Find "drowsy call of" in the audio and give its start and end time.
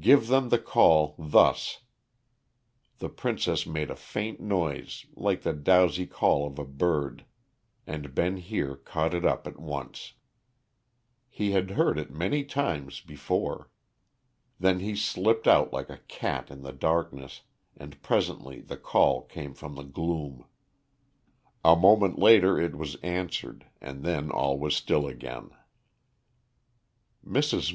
5.52-6.58